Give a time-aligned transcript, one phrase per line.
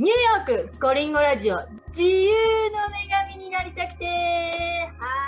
[0.00, 2.30] ニューヨークコリンゴラジオ自由
[2.70, 4.06] の女神になりたくて。
[4.06, 4.10] は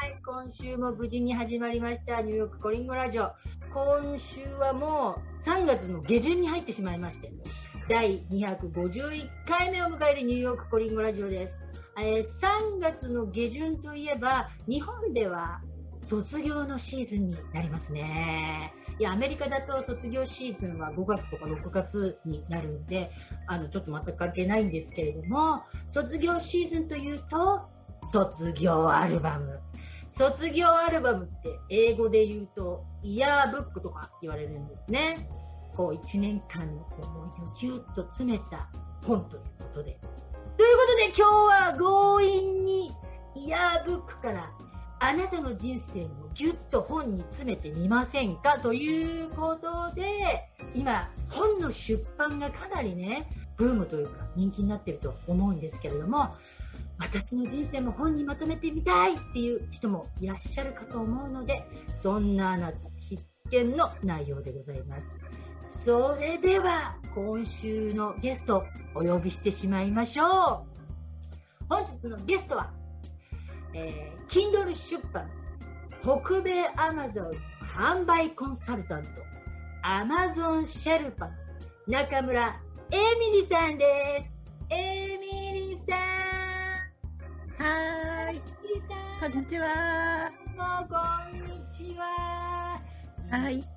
[0.08, 3.32] い今週も無事に始まりましたニューヨークコリンゴラジオ。
[3.70, 7.30] 今週はもう3月の下旬に入ってしまいまして
[7.86, 11.60] 第251回目を迎えるニューヨークコリンゴラジオです、
[11.98, 15.60] えー、3月の下旬といえば日本では
[16.02, 18.72] 卒業のシーズンになりますね。
[18.98, 23.10] いや、アメリカだと卒業シーズンは5月とか6月になるんで、
[23.46, 27.62] あの、ちょっと全く関係ないんですけれども、卒業シーズンというと、
[28.04, 29.60] 卒業アルバム。
[30.10, 35.28] 卒業アルバムって英語で言うと、イヤーブックとか言われるんですね。
[35.74, 38.68] こう、1年間の思いをぎゅっと詰めた
[39.02, 39.98] 本ということで。
[40.58, 42.92] ということで今日は強引に
[43.34, 44.52] イヤーブックから
[45.04, 53.26] あなたの人生をぎゅっと本に詰めてみませんかということで今本の出版がかなりね
[53.56, 56.36] ブームというか人気になってると思うんですけれども
[57.00, 65.18] 私の人生も本にまとめてみたいっていう人もいらっしゃるかと思うのでそんなあなた必見の内容でございます。
[65.60, 71.64] それでは今週のゲストお呼びしてしまいましょう。
[71.68, 72.70] 本日のゲストは
[73.74, 75.30] えー、Kindle 出版
[76.02, 77.30] 北米アマゾン
[77.66, 79.08] 販売コンサルタント
[79.82, 81.32] アマゾンシェルパの
[81.86, 82.60] 中村
[82.92, 84.44] エミリさんです。
[84.68, 87.62] エミリさん。
[87.62, 88.36] はい。
[88.36, 89.32] エミリさん。
[89.32, 90.30] こんにちは。
[90.58, 92.78] こんにちは。
[93.30, 93.71] はい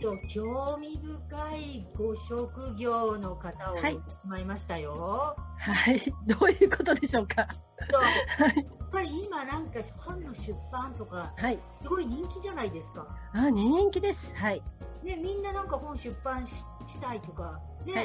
[0.00, 5.36] と興味深いご職業の方をしまいましたよ。
[5.58, 7.42] はい、どういうことでしょうか？
[7.42, 13.06] やっぱり今なんか本の出版とか、はい、すごい人気じゃないですか。
[13.32, 14.30] あ、人気です。
[14.34, 14.62] はい。
[15.02, 18.04] ね、みんななんか本出版ししたいとか、ね、はい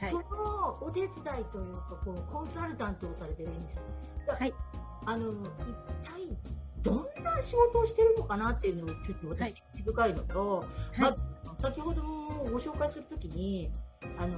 [0.00, 1.10] はい、そのお手伝い
[1.52, 3.82] というかこうコンサルタントをされてるんですよ。
[4.28, 4.54] はい。
[5.04, 5.36] あの一
[6.08, 6.28] 体
[6.82, 10.64] どんな仕事をしてるのかなっていうのをちょっと私、興味深いのと、は
[10.96, 11.16] い、ま
[11.52, 13.70] あ、先ほどもご紹介するときに、
[14.18, 14.36] あの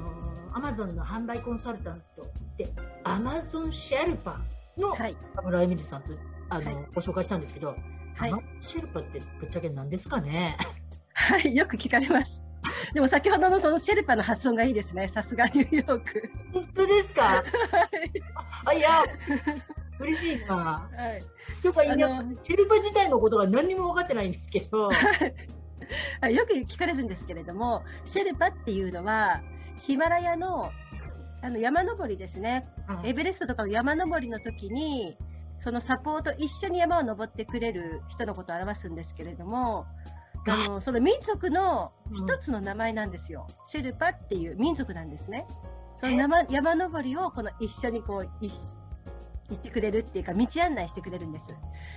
[0.53, 2.27] アマゾンの販売コンサルタント
[2.59, 2.69] で、
[3.05, 4.41] アマゾンシェルパ
[4.77, 4.95] の
[5.35, 6.13] 田村恵美さんと
[6.51, 7.77] あの、はい、ご紹介したんですけど、
[8.15, 10.57] はい、アマゾンシェルパってぶっちゃけ何ですかね？
[11.15, 12.45] はい、よく聞かれます。
[12.93, 15.09] でも先ほどのそのシェルパの発音がいいですね。
[15.09, 16.31] さすがニューヨーク。
[16.53, 17.23] 本当ですか？
[17.33, 17.45] はい、
[18.67, 19.05] あいや
[20.01, 20.57] 嬉しいな。
[20.57, 21.23] はい。
[21.63, 22.05] やっぱりね、
[22.43, 24.91] シェルパ自体のことが何にも分かってないんですけど。
[26.31, 29.43] よく聞かれるんですけれども、シェルパっていうのは、
[29.83, 30.73] ヒマラヤの
[31.43, 32.67] あの山登りですね、
[33.05, 35.17] エベレストとかの山登りの時に、
[35.61, 39.87] そのサポート、一緒に山を登ってくれる人のことを表すんですけれども、
[40.47, 45.47] あのその民族の一つの名前なんですよ、シェルパっていう民族なんですね。
[45.97, 48.47] その山山登りをこの一緒にこう
[49.51, 51.55] 一行ってくれるっていうか、道案内してくれるんです。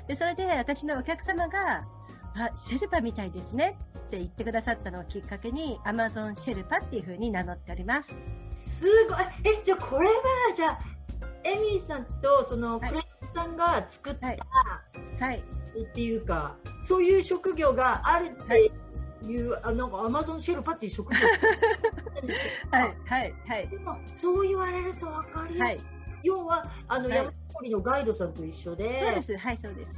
[0.07, 1.87] で、それで私のお客様が、
[2.35, 8.13] あ、シェルパみたいですねって言ってくださったのをきっかけに、アマゾンシェルパっていうふうに名乗っております。
[8.49, 9.17] すごい。
[9.43, 10.13] え、じゃあこれは、
[10.55, 10.79] じゃあ、
[11.43, 14.39] エミリーさんとそのクライアントさんが作った、はい、
[15.19, 15.43] はい、
[15.81, 18.71] っていうか、そういう職業があるって
[19.25, 21.19] いう、はい、あなんかアマゾンシェルパっていう職業
[22.71, 23.67] はいはいはい。
[23.69, 25.85] でもそう言われると分かりやすい。
[25.85, 29.93] はい要はあの、はい、山登りのガイドさんと一緒で、そうです、はい、そうです。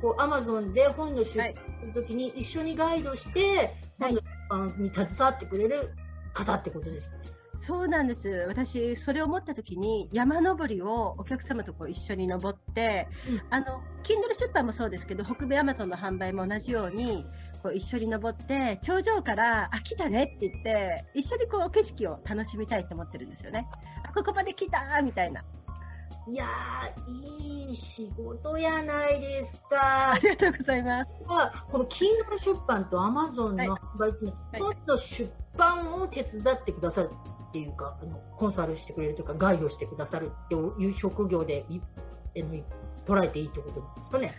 [0.00, 5.94] こうアマゾンで本の出版するときに一緒にガイドして、はい、本の出版に携わってくれる
[6.32, 7.18] 方ってことですね。
[7.60, 8.28] そうなんです。
[8.46, 17.24] 私、それを思った時に、山登りをお客様とこう一緒に登って、うん、あの、Kindle 出版もそうですけど、北米アマゾンの販売も同じように、
[17.62, 23.66] こう一緒に登って、頂上から、あ、来たねって言って、一緒にこう景色を楽しみたいと思ってるんですよね。
[24.14, 25.42] あ、ここまで来たみたいな。
[26.26, 26.46] いや
[27.06, 30.12] いい仕事やないですか。
[30.12, 31.22] ありがとうございます。
[31.26, 37.10] まあ、この Kindle 出版と Amazon の販売っていうのは、出版を手伝ってくださる
[37.48, 41.66] っていうか、あのコンサルしてくれるとか、ガイドしてくださるっていう職業で
[43.04, 44.34] 捉えていいってことなんですかね。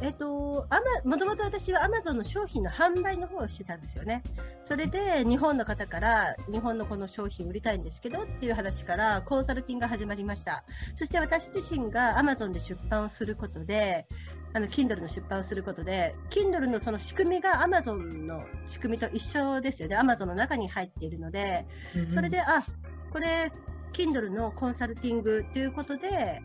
[0.00, 4.22] えっと、アマ、もともと私はアマゾンの商品の販売の方をしてたんですよね。
[4.62, 10.64] それで、日本の方から、日本のこの商品売りたいんですけどっていう話から、コンサルティングが始まりました。
[10.94, 14.06] そして私自身がアマゾンで出版をすることで、
[14.52, 19.96] あの、Kindle の出版をすることで、Kindle のその仕組みが Amazon の仕組みと一緒ですよね。
[19.96, 21.66] Amazon の中に入っているので、
[22.14, 22.62] それで、あ、
[23.10, 23.50] これ、
[23.92, 26.40] Kindle のコンサルティングということで、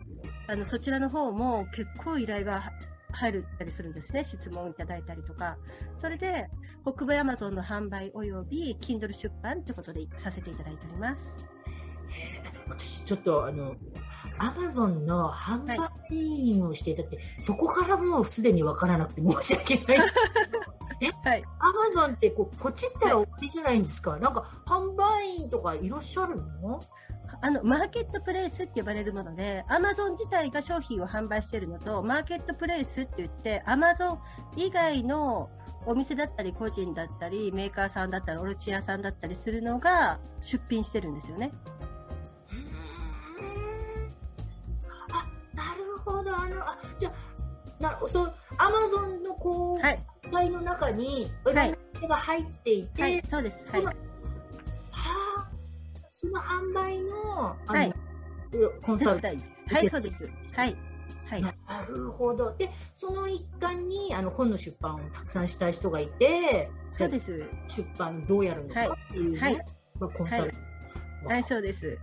[0.48, 2.72] あの、そちらの方も結構依頼が
[3.14, 4.24] 入るたりするんですね。
[4.24, 5.56] 質問いただいたりとか。
[5.96, 6.48] それで、
[6.84, 11.46] 北米アマゾンの販売及び Kindle 出版ということでさせていただいております。
[12.68, 13.76] 私ちょっとあの
[14.38, 15.78] アマゾンの販売
[16.10, 19.98] 員をしていたって、はい、そこからもうすでに分からなくて申し訳ない
[21.24, 26.80] はい、アマゾンってこうポチったら終わりじゃないんですか、はい、なんか販売員とかいらっしゃるの？
[27.44, 34.18] あのマーケットプレイスって呼ばれるもので、アマゾン自体が商品を販売しているのと、マーケットプレイスって言って、アマゾン
[34.56, 35.50] 以外の
[35.84, 41.52] お店だったり、個人だったり、メーカーさんだったり、卸屋さんだったりするのが出品してるんですよね。
[45.12, 46.34] あ、なるほど。
[46.34, 47.12] あの、あ、じゃ
[47.78, 50.02] なそう、アマゾンのこう、はい、
[50.32, 51.68] 体の中に、いろんな
[52.08, 53.68] が入っていて、はい、そうです。
[53.68, 54.13] はい。
[56.32, 57.94] はあ、その販売の、はい、
[58.82, 60.30] コンサルはい、そうです。
[60.52, 60.76] はい。
[61.30, 61.52] はい、な
[61.88, 62.54] るほど。
[62.56, 67.44] で、その一環にあの本の出版をたくさんしたい人がいて、そうです。
[67.68, 69.56] 出版どうやるのかっていうね、はい、
[69.98, 71.98] まあ、コンサル、はい、はい、そうです。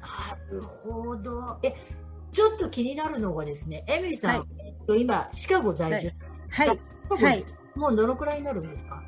[0.00, 1.58] なるほど。
[1.62, 1.74] え、
[2.32, 6.12] ちょっと気になるのがですね、エミリーさん、はい、えっと、今、シカゴ在住。
[6.50, 6.78] はい。
[7.08, 7.44] はい。
[7.74, 9.02] もうどのくらいになるんですか？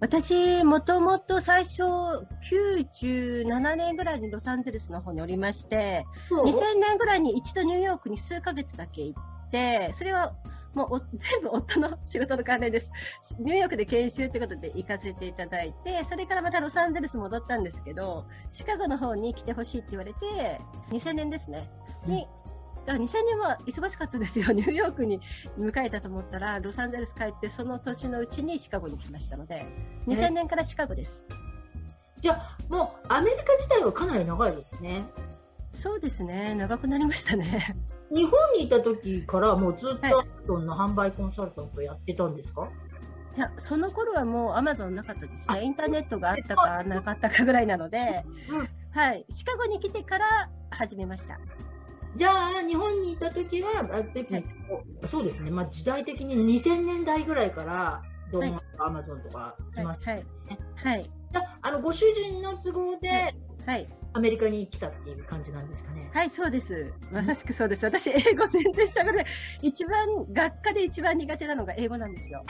[0.00, 10.34] 私、もともと最初、97年ぐらいにロサンゼルスの方におりまして、2000年ぐらいに一度ニューヨークに数ヶ月だけ行って、それは
[10.74, 12.92] もう 全部夫の仕事の関連です。
[13.40, 20.60] ニューヨークで研修ということで行かせていただいて、それからまたロサンゼルス戻ったんですけど、シカゴの方に来てほしいって言われて、
[20.90, 21.68] 2000年ですね、
[22.06, 22.28] に
[22.88, 25.20] だから2000年は忙しかったですよ、 ニューヨークに
[25.58, 29.66] 迎えたと思ったら、ロサンゼルス帰って、その年のうちにシカゴに来ましたので、
[30.06, 31.26] 2000年からシカゴです。
[32.18, 35.04] じゃあ、もうアメリカ自体はかなり長いですね。
[35.72, 37.76] そうですね、長くなりましたね。
[38.10, 42.70] 日本にいた時からもうずっとアマゾンの販売コンサルタントやってたんですか、はい
[43.36, 45.62] いや、その頃はもうアマゾンなかったですね。
[45.62, 49.26] インターネットがあったかなかったかぐらいなので、うん、はい。
[49.30, 51.38] シカゴに来てから始めました。
[52.18, 60.24] じゃあ、日本にいた時は、はい、そうですね、まあ、時代的に2000年代ぐらいから、どうもアマゾンとか来ましたね。
[60.74, 60.96] はい。
[60.96, 61.10] はい、
[61.62, 63.32] あのご主人の都合で、
[63.64, 66.10] はい、アメリカに来たっていう感じなんですかね。
[66.12, 66.92] はい、そうです。
[67.12, 67.84] まさしくそうです。
[67.84, 69.24] 私、英語全然しゃべれ
[69.62, 72.44] 一番、学科で一番苦手なのが英語なんですよ。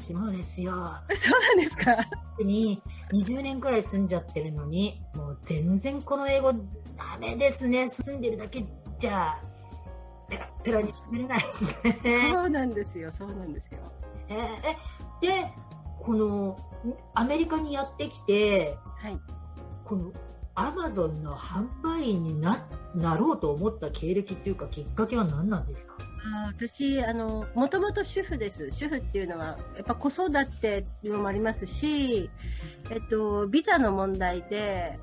[0.00, 0.72] 私もですよ。
[0.72, 1.94] そうなんですか？
[2.42, 2.80] に
[3.12, 6.54] 20年くらい住んじゃってるのに、もう全然この英語
[6.96, 7.86] ダメですね。
[7.90, 8.64] 住んでるだけ
[8.98, 9.38] じゃ、
[10.30, 12.30] ペラペラに喋れないですね。
[12.32, 13.12] そうなんですよ。
[13.12, 13.80] そうなんですよ。
[14.30, 15.52] えー、で、
[16.00, 16.56] この
[17.12, 19.20] アメリカにやってきて、はい、
[19.84, 20.12] この
[20.54, 25.94] アマゾンの販売員にななろうと思った経歴っていうかきっかけは何なんですか？
[26.22, 28.70] あ私あの、もともと主婦です。
[28.70, 32.30] 主婦っていうのは、やっぱ子育てっていうのもありますし、
[32.90, 34.98] えっと、ビザの問題で、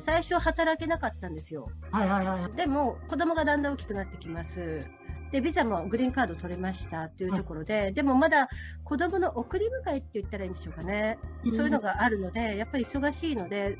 [0.00, 1.68] 最初働けなかったんですよ。
[1.90, 2.56] はいはいはい。
[2.56, 4.88] でも、子供がだんだん大きくなってきます。
[5.30, 8.48] で、ビザもグリーンカード取れましたというところで、はい、でもまだ
[8.84, 11.18] 子供の送り迎えって言ったらいいんでしょうかね。
[11.54, 13.76] そういうのがあるので、やっぱり忙しいので、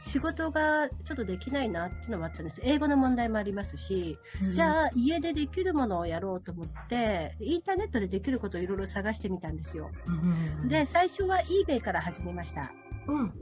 [0.00, 2.60] 仕事がちょっとできないなっていうのもあったんです。
[2.62, 9.90] 英語の問題もありますし、うん、じゃあ家でできるものをやろうと思って、インターネットでできることをいろいろ探してみたんですよ。
[10.06, 12.72] うん、で、最初は eBay から始めました。
[13.08, 13.32] うん、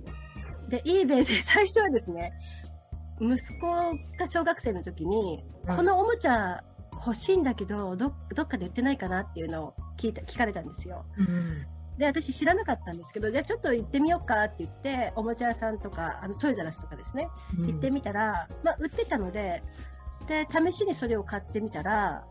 [0.68, 2.32] で、eBay で 最初はですね、
[3.20, 3.70] 息子
[4.18, 6.62] が小学生の時に、このおもちゃ
[6.94, 11.04] 欲しいんだけど、どどっかで売ってないかなっていうのを聞いた聞かれたんですよ。
[11.18, 11.66] うん
[11.98, 19.62] で、私知らなかったんですけど、じゃあちょっと行ってみようかって言って、おもちゃ屋さんとか、あのトイザラスとかですね、うん、行ってみたら、まあ、売ってたので、
[20.26, 22.24] で、試しにそれを買ってみたら、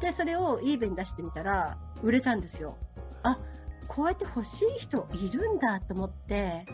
[0.00, 2.76] で、それを eBay に出してみたら、売れたんですよ。
[3.22, 3.38] あ、
[3.86, 6.64] こうやって欲しい人いるんだと思って、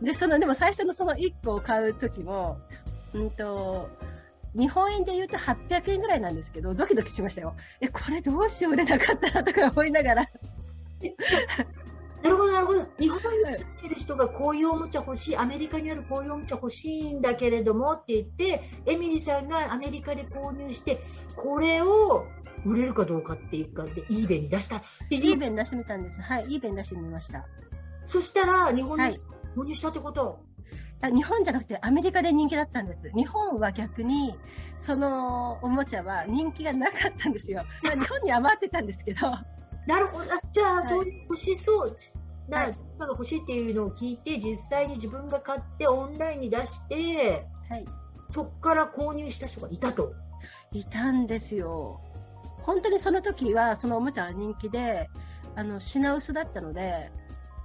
[0.00, 2.58] で、その、でも最初のその1個を買う時も、
[3.12, 3.88] うんと、
[4.54, 7.54] 日本円で言うと800円ぐらいなんですけど、ドキドキしましたよ。
[7.80, 10.30] え、これどうしよう売れなかったらとか思いながら
[12.22, 12.86] なるほど、なるほど。
[12.98, 21.00] 日本に住んでる人がこういうおもちゃ欲しい、アメリカにあるこういうおもちゃ欲しいんだけれどもって言って、エミリさんがアメリカで購入して、
[21.36, 22.26] これを
[22.64, 24.82] 売れるかどうかっていうか、で、eBay に出した。
[25.10, 26.20] eBay に出してみたんです。
[26.20, 27.46] はい、eBay に出してみました。
[28.04, 29.20] そしたら、日本に
[29.56, 30.40] 購入したってこと、
[31.00, 33.10] はい、日本じゃなくてアメリカで人気だったんです。
[33.10, 34.34] 日本は逆に、
[34.76, 37.64] そのおもちゃは人気がなかったんですよ。
[37.84, 39.20] まあ、日本に余ってたんですけど。
[39.88, 40.24] なるほど。
[40.52, 41.96] じゃあ、そういう欲しそう
[42.46, 47.86] な、はい、が欲しいっていうのを聞いて、実際に自分が買ってオンラインに出して、はい、
[48.28, 50.12] そこから購入した人がいたと。
[50.72, 52.02] いたんですよ。
[52.64, 55.08] 本当にその時は、そのおもちゃは人気で、
[55.56, 57.10] あの品薄だったので、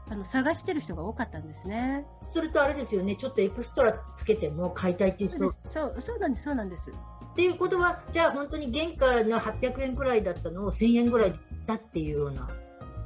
[0.10, 2.06] あの探してる人が多かったんですね。
[2.30, 5.52] それとあれですよね、ちょっとエクストラつけても買いたいっていう人。
[5.52, 6.90] そうそうなんです、そうなんです。
[7.34, 11.34] っていうことは、じゃあ本当に原価の800円くらいだったのを1000円ぐらい
[11.66, 12.48] だっていうような。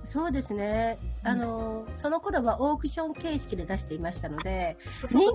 [0.04, 5.32] そうですね、あの、うん、その頃はオークション形式で出していましたので、人気の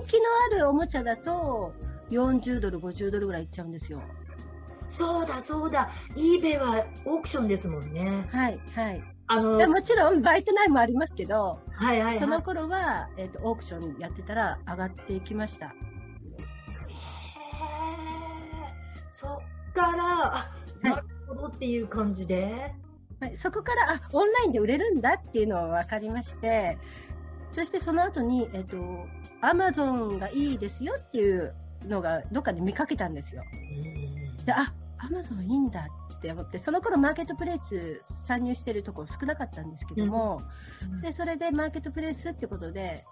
[0.51, 1.73] あるおもちゃだと
[2.09, 4.01] 40ドル、50ドルぐらいいっちゃうんですよ。
[4.87, 8.27] そうだ、そうだ、eBay はオークションですもんね。
[8.31, 9.03] はい、はい。
[9.27, 15.73] あのもちろんバイト内もありますけど、はいはい、はい、その頃は、えーと、オークションやってたら上がっていきました。
[19.13, 20.51] そっから、あ、
[20.81, 22.73] なるほどっていう感じで、
[23.21, 26.77] はい、そこからあオンラインで売れるんだっていうのは分かりまして
[27.51, 29.07] そしてその後に、えっ、ー、と、
[29.39, 31.53] アマゾンがいいですよっていう
[31.85, 33.43] のがどっかで見かけたんですよ。
[34.45, 40.41] であアマゾンいいんだって思ってその頃マーケットプレイス参入してるところ少なかったんですけども、
[40.81, 43.05] うん、でそれでマーケットプレイスってことで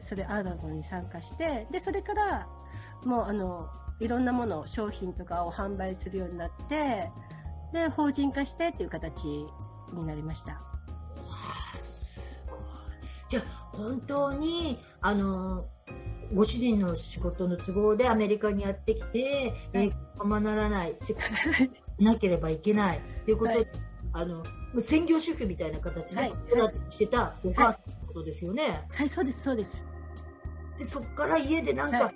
[0.00, 2.48] それアマゾンに参加してでそれから
[3.04, 3.68] もうあの
[4.00, 7.10] いろんなもの商品とかを販売するようになって
[7.72, 9.24] で法人化してっていう形
[9.92, 10.60] になりました。
[13.28, 15.66] じゃあ本当にあの
[16.34, 19.92] ご主人の仕事の都合でアメリカにやってきて、はい、え
[20.24, 21.14] まならない、し
[21.98, 23.68] なければいけないということで、はい、
[24.12, 24.42] あの
[24.80, 26.30] 専業主婦みたいな形で
[26.90, 28.62] してたお母さんのことですよね。
[28.62, 29.84] はい、はい、そうです、そうです。
[30.78, 32.12] で、そこから家でなんか、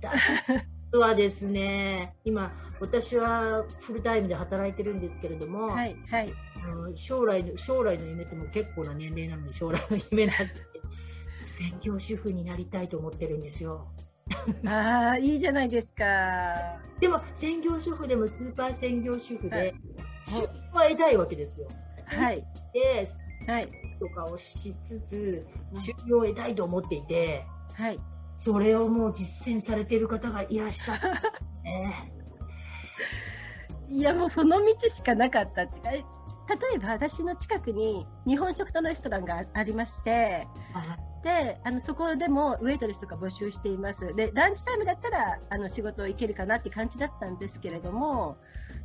[0.00, 6.32] 私はですね、今、私はフルタイムで働いてるんですけれども、はいはい、
[6.94, 10.54] 将来の将来の夢っても結構な年齢なのに将来の夢なんて
[11.40, 13.88] 専業主婦になりたいと思ってるんですよ。
[14.66, 16.04] ああ、いいじゃないですか。
[17.00, 19.74] でも専業主婦でもスーパー専業主婦で、はい、
[20.26, 21.68] 収入は得たいわけですよ。
[22.06, 22.44] はい。
[22.72, 23.06] で、
[23.46, 23.68] はい、
[24.00, 28.00] とかをしつつ収入を得たいと思っていて、はい。
[28.34, 31.10] それをもう実践されている方がいらっしゃる、
[31.62, 32.12] ね。
[33.90, 36.04] いや、もうその道しかなかったって。
[36.46, 40.46] 例えば私の近くに日本食とレストランがありまして、
[41.22, 48.36] であのそこでもウェイトレスとか募集していますでランチタイムだったらあの仕事行けるかなって感じだったんですけれども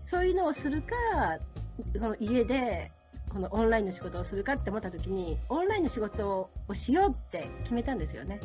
[0.04, 0.96] そういうのをするか
[2.00, 2.94] この家で
[3.30, 8.40] このオンラインの仕事をするかって思った時にオンラインの仕事をしようって決めたんですよね。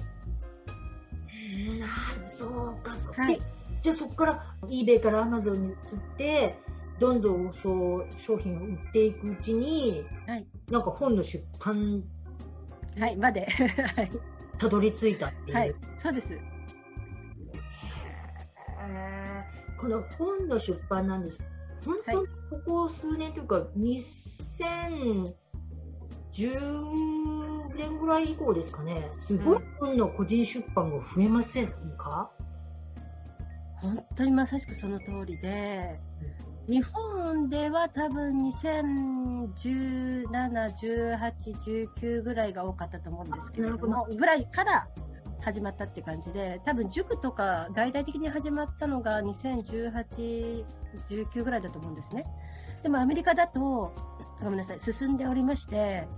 [1.78, 1.90] なる
[2.26, 3.38] そうかそうか、はい、
[3.80, 5.76] じゃあそこから eBay から Amazon に移っ
[6.16, 6.58] て
[6.99, 12.04] どんどんそう商品を売っていくうちに、はい、なんか本の出版
[12.99, 13.46] はい、まで。
[13.96, 14.11] はい。
[14.58, 15.56] たどり着いたっていう。
[15.56, 16.38] はい、そうです。
[19.76, 21.38] この本の出版なんです。
[21.84, 24.00] 本当にここ数年というか、はい、
[26.32, 27.33] 2010
[27.74, 32.30] 年ぐらい以降ですかね、すごい本の個人出版が増えませんか、
[33.82, 35.98] うん、本当にまさしくその通りで、
[36.66, 44.88] 日本では多分2017、18、19ぐらいが多かったと思うんですけれども、ぐらいから
[45.42, 50.64] 始まったって感じで、多分塾とか大々的に始まったのが2018、
[51.08, 52.24] 19ぐらいだと思うんですね。
[52.82, 53.92] でもアメリカだと、
[54.40, 56.08] ごめんなさい、進んでおりまして、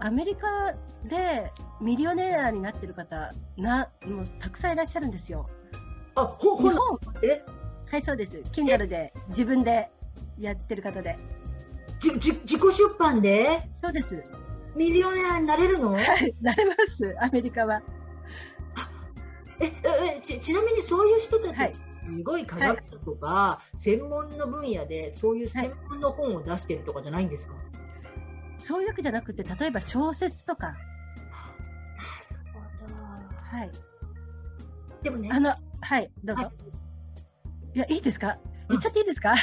[0.00, 0.46] アメリカ
[1.04, 5.48] でミリオネアになってる方な、もうたくさんいらっしゃるんですよ。
[6.14, 6.70] あ、ほ、ほ、
[7.22, 7.44] え？
[7.90, 8.38] はい、そうです。
[8.52, 9.90] Kindle で自分で
[10.38, 11.18] やってる方で。
[11.98, 13.68] じ、じ、自己出版で？
[13.74, 14.22] そうです。
[14.76, 15.92] ミリオネアになれるの？
[15.92, 17.82] はい、なれます、アメリカは。
[19.60, 19.66] え、
[20.16, 21.74] え、ち、ちなみにそういう人たち、はい、
[22.04, 27.62] すごい科学者とか、はい、専門の分野で、そういう専門の本を出してるとかじゃないんですか、はい、
[28.58, 30.68] そういうわけじゃなくて、例えば小説とか。
[30.68, 30.78] なる
[32.80, 32.94] ほど。
[33.58, 33.70] はい。
[35.02, 35.28] でもね。
[35.32, 36.52] あの、はい、どうぞ。
[37.74, 38.38] いや、いいですか？
[38.68, 39.34] 言っちゃっていいですか？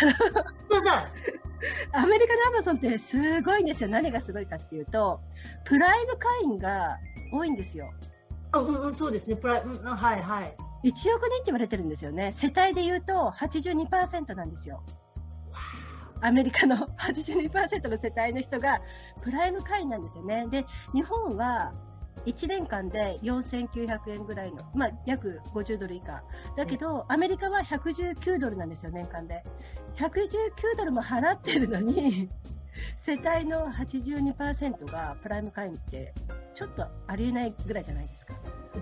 [0.70, 0.90] どうぞ。
[1.94, 3.90] アメリカのアマゾンってすごいんですよ。
[3.90, 5.22] 何がすごいかっていうと、
[5.64, 6.98] プライム会員が
[7.32, 7.92] 多いんですよ。
[8.52, 9.36] あ、うん、そうですね。
[9.38, 10.56] プライム、はいはい。
[10.84, 12.32] 1億人って言われてるんですよね。
[12.34, 14.84] 世帯で言うと82%なんですよ。
[16.22, 18.82] アメリカの 82%の世帯の人が
[19.22, 20.48] プライム会員なんですよね。
[20.50, 21.74] で、日本は
[22.26, 26.24] 1年間で4900円ぐらいの、まあ、約50ドル以下。
[26.56, 29.44] だけど、アメリカは119ドルなんですよ、年間で。
[29.96, 32.30] 119ドルも払ってるのに、
[32.98, 36.14] 世帯の82%がプライム会員って、
[36.56, 38.34] ちょっとありえないぐらいじゃないですか。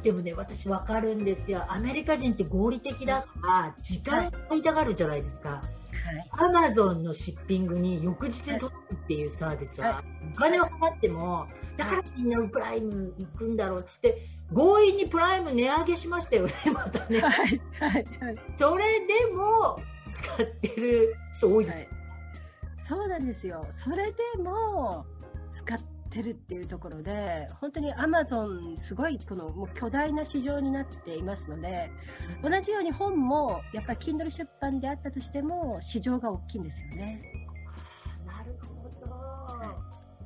[0.02, 1.66] でもね、私分かるんですよ。
[1.72, 5.62] アメリカ人って合理的だから、時間をいたがるじゃないですか。
[6.32, 13.86] アマゾンのシッピングに翌日に届くっていうサービスは、お金を払っても、だからみんなプライム行くんだろう。
[14.02, 17.20] で、強引にプライム値上げしましたよね、 またね。
[17.20, 18.38] はいはいはい。
[18.56, 19.78] それでも
[20.14, 21.88] 使ってる人多いですよ。
[22.78, 23.66] そうなんですよ。
[23.72, 25.13] それでも使
[26.14, 31.92] ってるっていうところで、本当にアマゾンすごいこのもう巨大な市場になっていますので、
[32.44, 37.20] 同じように本もやっぱり Kindle 出版であったとしても市場が大きいんですよね。
[38.28, 38.90] なるほ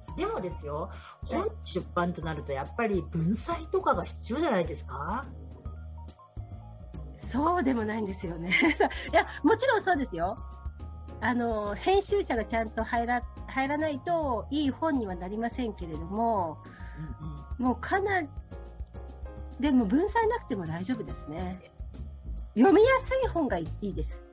[0.09, 0.15] ど。
[0.17, 0.89] でもですよ、
[1.25, 5.25] 本出版となるとやっぱり文才とかが必要じゃないですか？
[7.29, 8.49] そうでもないんですよね。
[9.11, 10.37] いや、もちろんそうですよ。
[11.19, 16.57] あの、編集者がちゃんと入ら、入らないといい本にはなりませんけれども、
[17.57, 18.27] もうかなり、
[19.59, 21.71] でも文才なくても大丈夫ですね。
[22.55, 24.23] 読みやすい本がいいです。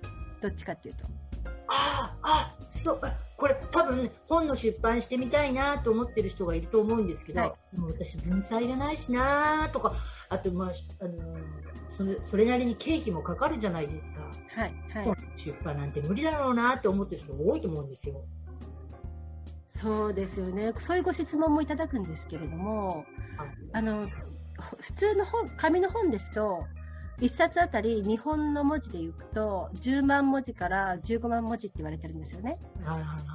[0.41, 1.05] どっちかっていうと。
[1.69, 3.01] ああ、そう、
[3.37, 9.95] これ多分本の出版してみたいなと思ってる人がいると思うんですけど、はいでも私文才がないしなとか、
[10.29, 11.15] あとまあ、あの
[11.95, 14.23] それそれなりに経費もかかるじゃないですか。
[14.49, 15.17] はい、はい本。
[15.37, 18.25] 出版なんて無理だろうなって思ってる人が多いと思うんですよ。
[19.69, 20.73] そうですよね。
[20.79, 23.05] そういうご質問もいただくんですけれども、
[23.73, 24.09] あの、
[24.59, 26.67] ほ普通の本、紙の本ですと、
[27.21, 32.59] 1冊あたり日本の文字でいくと、10万文字から15万文字って言われてるんですよね。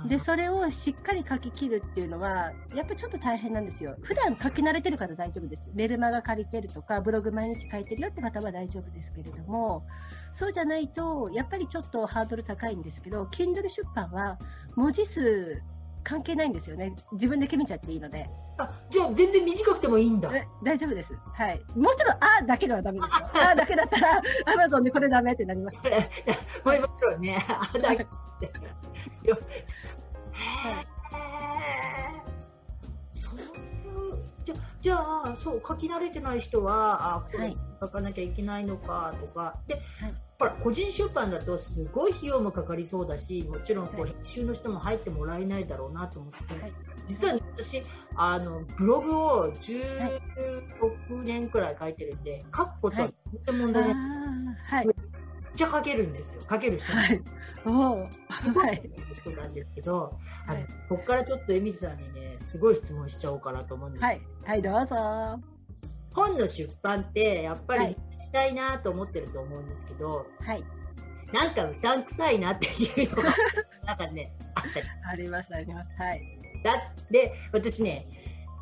[0.07, 3.95] で、それをしっかり書き切るっていうのは、やっぱりちょっと大変なんですよ。
[4.01, 5.69] 普段書き慣れてる方大丈夫です。
[5.73, 9.85] メルマガ借りてるとか、ブログ毎日書いてるよって方は大丈夫ですけれども、
[10.33, 14.37] そうじゃないと、やっぱりちょっとハードル高いんですけど、Kindle 出版は
[14.75, 15.63] 文字数
[16.03, 16.95] 関係ないんですよね。
[17.11, 18.29] 自分で決めちゃっていいので。
[18.57, 20.35] あじゃあ全然短くてもいいんだ。
[20.35, 21.13] え大丈夫です。
[21.13, 21.61] はい。
[21.75, 23.29] もちろん、あだけではダメですよ。
[23.49, 24.21] あだけだったら、
[24.67, 25.79] Amazon でこれダメってなります。
[26.63, 27.45] これもちろんね。
[27.47, 28.07] あだって。
[29.23, 29.37] よ
[30.33, 31.39] へー
[33.13, 39.83] そういうじゃじゃあそう書き慣れてない人はあこれはい書かなきゃいけないのかとかで、はい
[40.39, 44.11] ほら個人出版だとすごい費用もかかりそうだしもちろんこうはい。
[44.11, 46.73] 編集の人も入ってもらえないだろうなと思って、はい。
[47.07, 47.83] 実は、ね、私
[48.15, 53.11] あのブログを16年くらい書いてるんで書くことは
[53.43, 54.87] 全然問あ題ない、ーはい。
[54.87, 54.95] めっ
[55.55, 56.41] ちゃ書けるんですよ。
[56.49, 57.21] 書ける人はい。
[58.39, 58.89] すごいはい。
[59.13, 60.65] 人なんですけど、はい。
[60.87, 64.21] ここからちょっとエミリさんにね、すごい質問しちゃおうかなと思うんです、はい。
[64.45, 65.41] はい、どうぞ。
[66.15, 70.63] 本の出版ってやっぱりはいしたいなと思ってると思うんですけど、はい。
[71.33, 73.33] なんかうさんくさいなっていうのが、
[73.85, 74.85] なんかね、あったり。
[75.11, 75.93] あります、あります。
[75.97, 76.39] はい。
[76.63, 78.07] だって、私ね、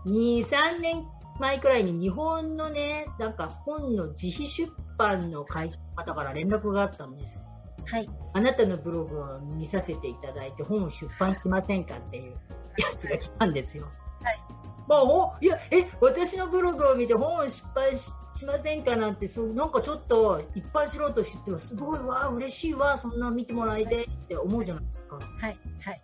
[0.05, 1.05] 2、3年
[1.39, 7.47] 前くらいに日本のね、なんか本の自費出版の会社の方から連絡があったんです。
[7.85, 8.09] はい。
[8.33, 12.33] あなたのブログを見させていただいて本を出版しませんかっていう
[12.77, 13.85] やつが来たんですよ。
[14.21, 14.39] はい。
[14.87, 25.15] まあ、おいや、え、私のブログを見て本を出版ししませんかなんて、そう、なんかちょっと一般素人知ってはすごいわ、嬉しいわ、そんな見てもらえてって思うじゃないですか。
[25.15, 25.59] はい。
[25.81, 26.01] はい。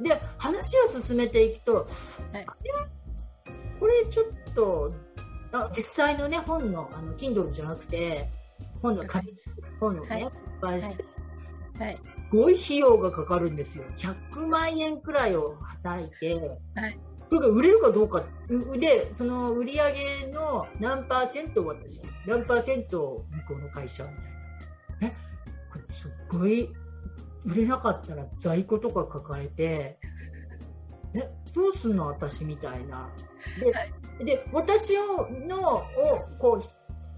[0.00, 1.74] で、話を進めていくと、
[2.32, 2.46] はい
[3.80, 4.92] これちょっと、
[5.52, 8.28] あ実際のね、本の、あの、Kindle じゃなくて、
[8.82, 9.32] 本の紙、
[9.78, 10.30] 本のね、はい出
[10.60, 11.04] 版して、
[11.78, 11.88] はい。
[11.88, 13.84] すごい費用がかかるんですよ。
[13.96, 16.98] 100万円くらいをはたいて、はい。
[17.28, 18.24] それが売れるかどうか。
[18.48, 19.92] うで、その売り上
[20.24, 25.14] げの何パーセントを私、何パーセントを向こうの会社みたいな。
[25.14, 25.16] え、
[25.70, 26.70] これすっごい、
[27.44, 29.98] 売れなかったら在庫とか抱えて、
[31.14, 33.10] え、どうすんの私みたいな。
[33.60, 33.92] で、はい
[34.24, 35.84] で私を、の、を、
[36.38, 36.62] こう、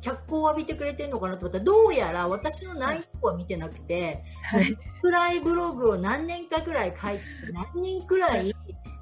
[0.00, 4.76] 脚光を浴びてくれてるのかなと思ったら、どうやら私の内容は見てなくて、はい。
[5.00, 8.52] くらいブログを何年かくらい書いて、何人くらい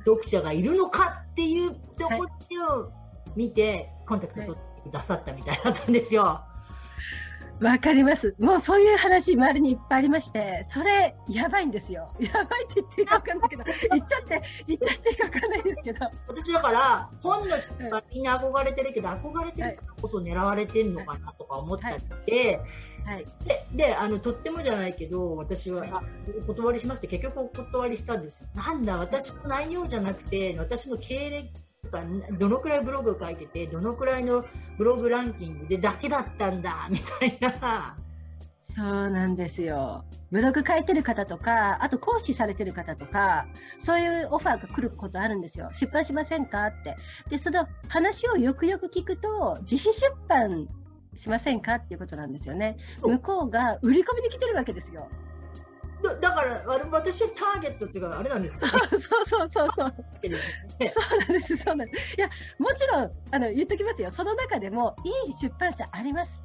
[0.08, 2.92] 読者がいるのかっていうところを
[3.36, 6.47] 見て、コンタクト取ってくださったみたいだったんですよ。
[7.60, 8.34] わかります。
[8.38, 12.12] もうそういう話、周りにいっぱいありまして、それ、やばいんですよ。
[12.20, 16.06] やばいって言っていいかわかんないけど、言っちゃって、言っちゃっていいかわかんないですけど。
[16.28, 22.60] 私だから、本の出版みんな憧れてるけど、憧れてるからこそ狙われてるのかなとか思ったりして、
[23.04, 23.24] はい。
[23.44, 26.02] で、であの、とってもじゃないけど、私は、あ、
[26.42, 28.48] お断りしますって結局お断りしたんですよ。
[28.54, 32.02] なんだ、私の内容じゃなくて、私の経歴とか、
[32.38, 34.44] どのくらいブログを書いてて、どのくらいの
[34.76, 37.96] ブログランキングでだけだったんだ、みたいな。
[38.70, 40.04] そうなんですよ。
[40.30, 43.46] ブログ書いてる方とか、あと講師されてる方とか、
[43.78, 45.70] そういうオファーが来ることあるんですよ。
[45.72, 46.94] 出版しませんかって。
[47.28, 50.68] で、その話をよくよく聞くと、自費出版
[51.16, 52.76] しませんかっていうことなんですよね。
[53.02, 55.08] 向こうが売り込みに来てるわけですよ。
[56.02, 59.94] だだからあれ私はターゲットっていうかあれなんですか、ね、 そうそうそうそう。
[60.90, 62.16] そうなんです、そうなんです。
[62.16, 64.10] いや、もちろん、あの、言っときますよ。
[64.10, 64.94] その中でも、
[65.26, 66.42] いい出版社あります。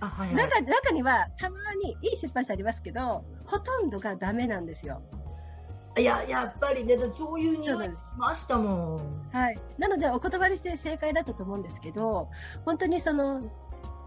[0.00, 5.02] あはいはい、中中には、たまにいい出版社ありますけど、ほとんどがダメなんですよ。
[5.96, 9.30] いや、やっぱりね、そういう匂いましたもん。
[9.32, 9.58] はい。
[9.78, 12.28] なので、お断りして正解だったと思うんですけど、
[12.64, 13.42] 本当にその、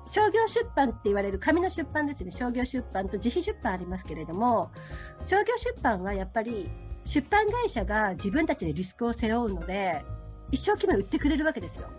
[0.05, 2.31] 商業出版って言われる紙の出版ですね。
[2.31, 4.71] 商業出版と自費出版ありますけれども、
[5.25, 6.69] 商業出版はやっぱり
[7.05, 10.03] 出版会社が自分たちでリスクを背負うので、
[10.51, 11.89] 一生懸命売ってくれるわけですよ。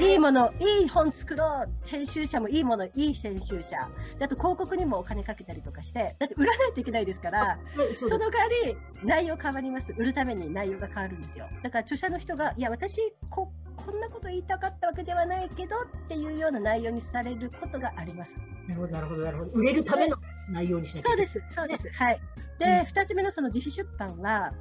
[0.00, 3.88] いいもの、いい本作ろう、編集者もいいもの、いい編集者、
[4.20, 7.58] あと広告にもお金かけたりとかして、だって売らないといけないですから、
[7.94, 8.32] その代わ
[8.66, 9.92] り内容変わります。
[9.96, 11.48] 売るために内容が変わるんですよ。
[11.62, 18.36] だから著者の人が、いや、私こ、こんなこと言いたかったわけではないけどっていうような内容にされることがあります。
[18.68, 19.50] なるほど、なるほど、なるほど。
[19.52, 20.16] 売れるための
[20.50, 21.08] 内容にしなきゃ。
[21.08, 21.88] そうです、そうです。
[21.90, 22.18] はい。
[22.58, 24.52] で、二、うん、つ目のその自費出版は、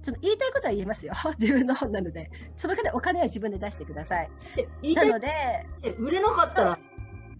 [0.00, 1.14] その言いたいことは言えますよ。
[1.38, 2.30] 自分の本なので。
[2.56, 4.30] そのお金は自分で出してください。
[4.94, 5.28] なので、
[5.98, 6.78] 売れなかったら、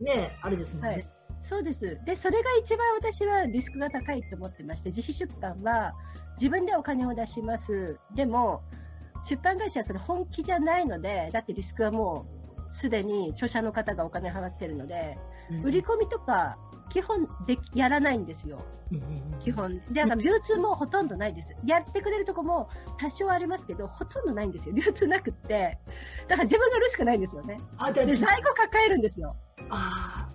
[0.01, 0.89] ね、あれですもんね。
[0.91, 1.09] はい
[1.45, 1.99] そうです。
[2.07, 5.93] で、それが一番私はリスクが高いと思ってまして、自費出版は
[6.39, 7.99] 自分でお金を出します。
[8.15, 8.63] でも、
[9.25, 12.27] 出版会社はそれ本気じゃないので、だってリスクはも
[12.71, 15.17] うすでに著者の方がお金払ってるので、
[15.51, 16.59] うん、売り込みとか
[16.91, 18.65] 基本でやらないんですよ、
[19.43, 19.81] 基本。
[19.87, 21.55] で、だから流通もほとんどないです。
[21.65, 24.75] やってくれるとこも多少ありますけど、ほとんどないんですよ。
[24.75, 25.79] 流通なくって。
[26.29, 27.59] だから自分が売るしかないんですよね。
[27.79, 29.35] あで在庫抱えるんですよ。
[29.71, 30.34] ああ、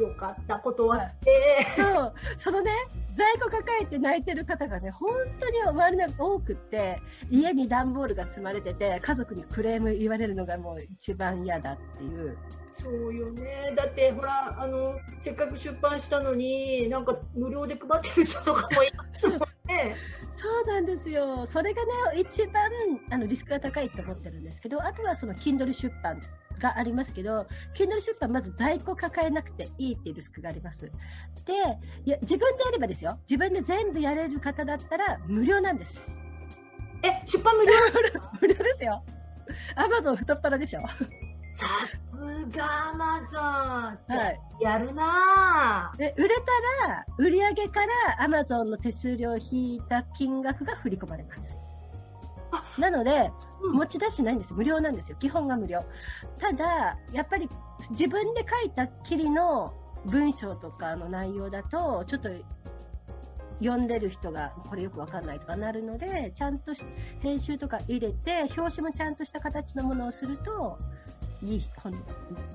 [0.00, 1.66] よかった、断って。
[1.76, 2.70] そう、そのね、
[3.14, 12.38] 在庫抱えて泣いてる方がね、本当に周りが多くって、家に段ボールが積まれてて、家族にクレーム言われるのがもう一番嫌だっていう。
[12.70, 13.72] そうよね。
[13.76, 19.96] だって、ほら、あの、せっかく出版したのに、なんか無料で配ってる人とかもいますもんね。
[20.38, 21.44] そうなんですよ。
[21.46, 22.70] それがね、一番
[23.10, 26.20] あのリスクが高いと思ってるんですけど、あとはその Kindle 出版
[26.60, 30.82] がありますけど、Kindle 出版まず在庫抱えなくていいっていうリスクがあります。
[30.84, 30.92] で、
[32.04, 33.18] いや、自分でやればですよ。
[33.28, 36.08] 自分で全部やれる方だったら無料なんです。
[37.02, 37.72] え、出版無料？
[38.40, 39.02] 無料ですよ。
[39.74, 40.80] アマゾン太っ腹でしょ。
[41.52, 43.42] さすがアマゾン。
[43.42, 43.96] は
[44.30, 44.40] い。
[44.60, 51.56] やるなで、売れたら、売り上げからアマゾンの手数料を引いた金額が振り込まれます。
[52.78, 53.30] なので、
[53.62, 55.16] うん、持ち出しないんです無料なんですよ。
[55.18, 55.84] 基本が無料。
[56.38, 57.48] ただ、やっぱり
[57.90, 59.74] 自分で書いたきりの
[60.06, 62.30] 文章とかの内容だと、ちょっと
[63.60, 66.72] 読んでる人がこれよくわかんないとかなるので、ちゃんと
[67.20, 70.78] 編集とか入れて、表紙もちゃんとした形のものをすると、
[71.42, 71.92] いい本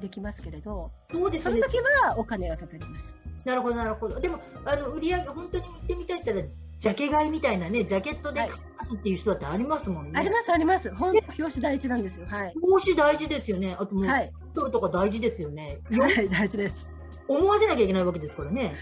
[0.01, 3.15] できますけれど、そうですね、その時はお金がかかります。
[3.45, 4.19] なるほど、なるほど。
[4.19, 6.41] でも、あの売り上げ、本当に売ってみたいったら、
[6.79, 10.19] ジャケ買いみたいなね、ジャケットで買いますっていう人だってありますもんね。
[10.19, 10.93] あります、あります。
[10.93, 12.25] 本表紙大事なんですよ。
[12.27, 12.53] はい。
[12.61, 13.75] 表紙大事ですよね。
[13.79, 15.79] あともう、はい、とか大事ですよね。
[15.91, 16.89] はい、大事です。
[17.27, 18.75] 思わせなきゃいけないわけですからね。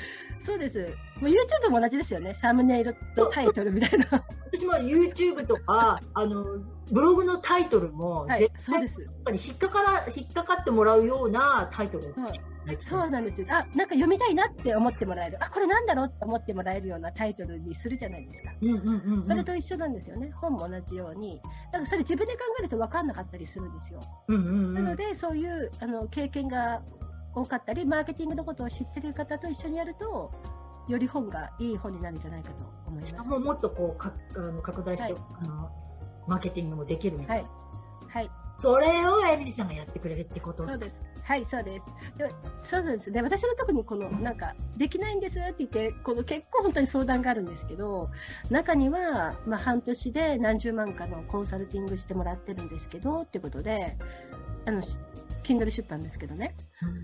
[0.43, 0.79] そうです。
[1.19, 2.33] もう YouTube も同じですよね。
[2.33, 4.23] サムネイルとタイトルみたいな。
[4.51, 6.43] 私も YouTube とか、あの、
[6.91, 9.01] ブログのタイトルも、はい、そうです。
[9.01, 12.41] やっぱり引っかから、引っかかってもらうようなタイトルをつけ
[12.79, 13.47] そうなんですよ。
[13.49, 15.37] あ、なんか読みたいなって思ってもらえる。
[15.41, 18.51] あ、これなんだろうって思ってもらえるようなタイトルにするじゃないですか。
[18.61, 20.31] うんうんうん、うん、それと一緒なんですよね。
[20.35, 21.41] 本も同じように。
[21.71, 23.99] だからそれ自分で考えると分かんなかったりするんですよ。
[24.27, 26.81] うんうんうん、なので、そういうあの経験が
[27.33, 30.31] 多かったり、マーケティングのことを知ってる方と一緒にやると、
[30.87, 33.09] より本がいい本になるんじゃないかと思います。
[33.09, 35.69] しかももっとこうかあの拡大して、はい、あの
[36.27, 37.49] マーケティングもできるみたいな。
[37.49, 37.61] はい。
[38.09, 40.67] はい、それをエミリーさんがやってくれるってこと？
[40.67, 41.01] そうです。
[41.23, 42.17] はい、そうです。
[42.17, 42.27] で
[42.59, 43.11] そうなんです。
[43.11, 48.09] で、私のとこにこの、なんか、できないんですって言って、この結構本当に相談があるんですけど、
[48.49, 53.95] 中には、まあ、半年で何十万かのコンサルティングしてもらってるんですけど、っていうことで、
[54.65, 54.81] あの、
[55.57, 56.55] Kindle 出版ですけどね。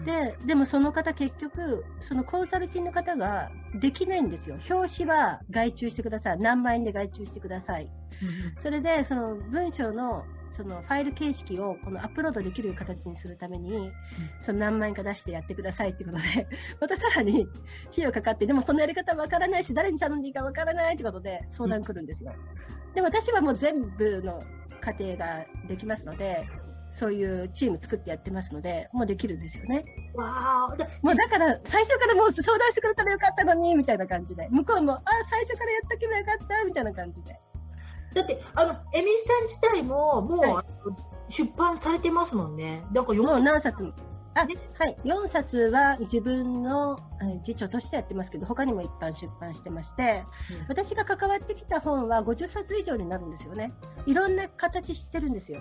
[0.06, 4.58] で、でもその方結局、そのコンサルティングの方ができないんですよ。
[4.70, 6.40] 表紙は外注してください。
[6.40, 7.90] 何万円で外注してください。
[8.60, 13.92] それで、その文章のそのファイル形式をこのアップロードできる形にするために、
[14.42, 16.48] その何万円か出してやってくださいっていうことで、
[16.80, 17.48] またさらに
[17.92, 22.34] 費用かかって、でもそのやり方わからないし、誰に頼んでいいかわからないってことで相談来るんですよ。
[22.96, 24.42] で、私はもう全部の
[24.82, 26.48] 過程ができますので、
[26.98, 29.86] そういうチーム作ってやってますので、もうできるんですよね。
[30.16, 34.48] わもうだから、最初からもう相談してくれたらよかったのに、みたいな感じで。
[34.50, 37.40] 向こうも、あ、最初からやっとけばよかった、みたいな感じで。
[38.16, 40.66] だって、あの、エミリさん自体も、もう、は
[41.30, 42.84] い、出版されてますもんね。
[42.92, 43.94] なんかもう何冊も。
[44.34, 44.98] あ、はい。
[45.04, 46.98] 4冊は自分の
[47.44, 50.24] 辞書としてやってますけど、他にも一般出版してまして、
[50.62, 53.72] うん、私が関わってきた本は50冊以上になるんですよね。
[54.08, 55.60] いろんな形知ってるんですよ。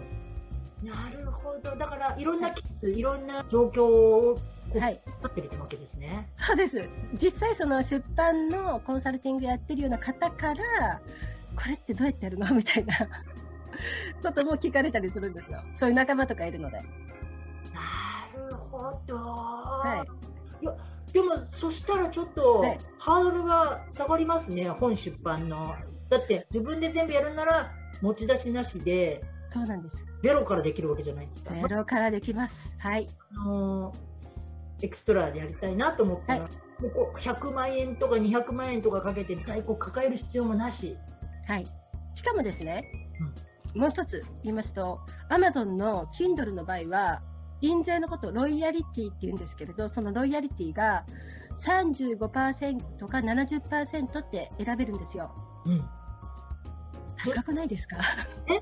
[0.83, 1.77] なるほど。
[1.77, 4.39] だから、いろんなケース、はい、いろんな状況を
[4.79, 6.29] はい、ってるわけですね。
[6.37, 6.89] そうです。
[7.15, 11.01] 実際その出版のコンサルティングやってるような方から、
[11.57, 12.53] これってどうやってやるの？
[12.55, 12.95] みたいな
[14.23, 15.63] ことも聞かれたりするんですよ。
[15.75, 16.79] そういう仲間とかいるので。
[16.79, 16.83] な
[18.35, 19.17] るほど。
[19.17, 20.65] はい。
[20.65, 20.75] いや、
[21.13, 22.65] でも、そしたらちょっと、
[22.99, 25.75] ハードルが下がりますね、本出版の。
[26.11, 30.07] だって、自分で全部やるなら、持ち出しなしで、そうなんです。
[30.23, 31.55] ゼロからできるわけじゃないですか？
[31.55, 32.75] ゼロからできます。
[32.79, 33.07] はい。
[33.37, 33.95] あの
[34.83, 40.97] エクストラでやりたいなと思ったら、はい、もうこう100万円とか200万円とかかけて在庫抱える必要もなし。
[41.47, 41.67] はい。
[42.15, 42.85] しかもですね、
[43.75, 47.23] うん、もう一つ言いますと、アマゾンの Kindle の場合は、
[47.63, 51.05] 印税のことをロイヤリティって言うんですけれど、そのロイヤリティが
[51.63, 52.19] 35%
[53.09, 55.31] か70%って選べるんですよ。
[55.65, 55.85] うん、
[57.17, 57.97] 高くないですか？
[58.49, 58.61] え？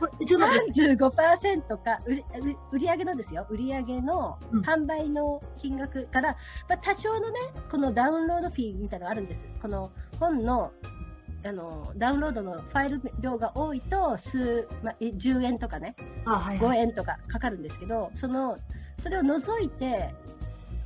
[0.00, 2.24] 35%か売
[2.72, 6.36] 売上のですよ、売上の販売の金額から、
[6.68, 7.38] まあ、多少のね、
[7.70, 9.46] このダウンロードフィーみたいなのがあるんです。
[9.60, 10.72] この本の
[11.44, 18.58] あのダウンロードのファイル量が多いと数、まあ、10円とかね、はいはい、5円とかかかるんですけど、その
[18.98, 20.14] それを除いて、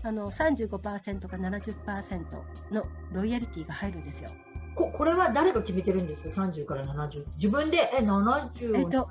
[0.03, 2.25] あの35%か70%
[2.71, 4.31] のロイヤリティが入るんですよ。
[4.75, 7.25] ここれは誰が決めてるんですか、30から70。
[7.35, 9.09] 自分で、え、70えっと、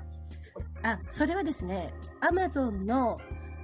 [0.82, 3.18] あ、それはですね、アマゾンの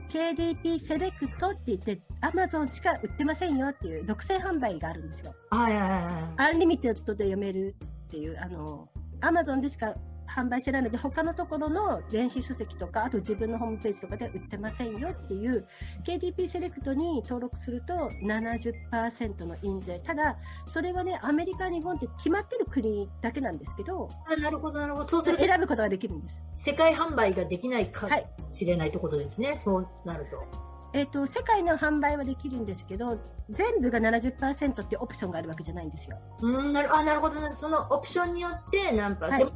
[0.09, 5.35] KDP セレクトって言って、アマゾンしか売ってませんよっていう独占販売があるんですよ。
[5.51, 6.51] はいはいはい。
[6.51, 8.89] Unlimited で読めるっていう、あの、
[9.21, 9.95] アマゾンでしか
[10.29, 15.67] 販売してないので、他のところの電子書籍とか、あと自分のホームページとかで売ってませんよっていう、
[16.05, 20.01] KDP セレクトに登録すると70%の印税。
[20.01, 20.37] ただ、
[20.67, 25.07] それはね、アメリカ、日本って決まってる国だけなんですけど、あなるほど、なるほど。
[25.07, 26.43] そうすると選ぶことができるんです。
[26.57, 28.13] 世界販売ができないかも
[28.53, 30.68] しれないってことですね、はい、そうなると。
[30.99, 36.19] えーと、世界の販売はできるんですけど全部が70%ってオプションがあるわけじゃないんですよ。
[36.43, 39.47] うんなるあなるほど、ね、そのオプションによって何パー、はい、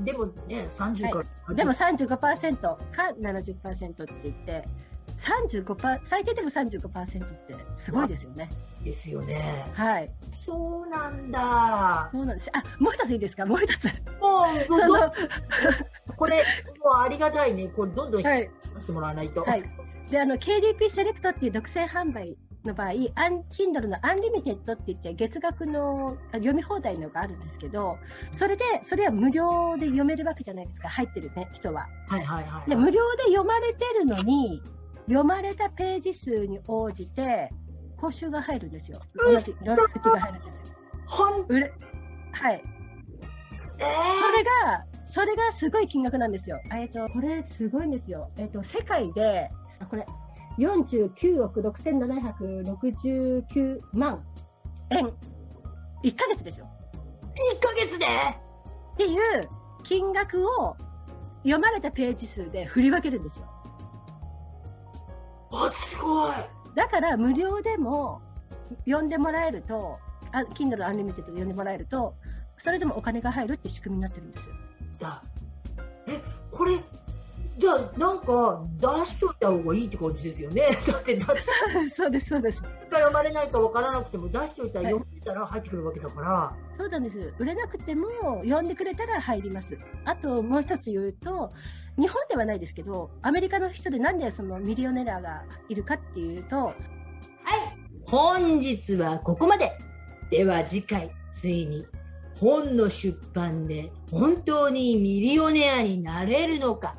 [0.00, 2.76] でもでもね30から、はい、でも35%か
[3.20, 4.64] 70%って言って
[5.18, 8.48] 35%最低でも35%ってすごいですよね。
[8.82, 9.66] ですよね。
[9.74, 10.10] はい。
[10.30, 12.08] そうなんだ。
[12.10, 12.50] そうなんです。
[12.54, 13.44] あ、もう一ついいですか？
[13.44, 13.84] もう一つ。
[14.20, 15.10] もう、その
[16.16, 16.36] これ、
[16.84, 17.68] もうありがたいね。
[17.68, 19.42] これどんどんしてもらわないと。
[19.42, 27.98] はい、はいで、あの、KDP セレクトっていう独占販売の場合、アン Kindle の Unlimited って言って月額の読み放題のがあるんですけど、
[28.30, 31.88] それで、それは無料で読めるわけじゃないですか、入ってるね、人は。
[32.08, 34.62] はいはいはい、はい、で、無料で読まれてるのに、
[35.06, 37.50] 読まれたページ数に応じて、
[37.96, 39.00] 報酬が入るんですよ。
[39.14, 40.76] 同じ、ロイヤリティが入るんですよ。
[41.06, 41.46] ほん
[42.32, 42.62] はい。
[43.78, 46.60] えー、それが、それがすごい金額なんですよ。
[46.74, 48.30] えっ、と、これすごいんですよ。
[48.36, 50.06] えっ、と、世界で、あこれ。
[50.58, 54.24] 49億6769万。
[54.90, 55.12] 円
[56.02, 56.68] 1ヶ月ですよ
[57.58, 58.06] 1ヶ月で？
[58.06, 58.08] っ
[58.96, 59.48] ていう
[59.82, 60.76] 金額を
[61.42, 63.46] 読まれたページ数で振り分けるんですよ。
[65.52, 66.32] あすごい。
[66.74, 68.20] だから無料でも
[68.84, 69.98] 読んでもらえると
[70.32, 72.14] あ Kindle Unlimited で読んでもらえると
[72.58, 74.54] それでもお金が入るって仕組みになってるんですよ。
[75.00, 75.22] だ
[76.08, 76.72] えこれ
[77.58, 80.62] じゃあ、なんか出しといた方がいいって感じですよね。
[80.86, 81.42] だって、だって
[81.88, 82.62] そうです、そうです。
[82.90, 87.32] 読まれないか分からなくても、出しといたら読めたら入ってくるわけだから、はい、そうなんです。
[87.38, 88.08] 売れなくても、
[88.44, 89.78] 読んでくれたら入ります。
[90.04, 91.50] あと、もう一つ言うと、
[91.98, 96.74] 日本ではないですけど、アメリカの人でなんでそのミリオネラーがいるかっていうと、はい、
[98.06, 99.72] 本日はここまで。
[100.30, 101.86] では次回、ついに
[102.38, 106.96] 本の出版で本当にミリオネアになれるのか。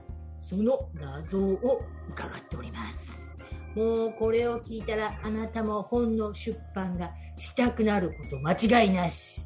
[0.48, 3.36] その謎を伺っております。
[3.76, 9.42] もうこれを聞いたらあなたも本の出版がしたくなること間違いなし。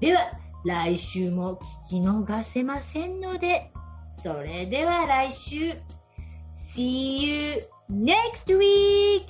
[0.00, 0.32] では
[0.64, 3.70] 来週も聞き逃せませんので
[4.08, 5.74] それでは来週。
[6.56, 9.26] See you next week!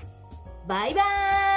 [0.66, 1.02] バイバ
[1.48, 1.51] イ